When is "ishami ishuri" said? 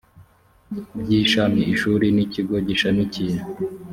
1.21-2.07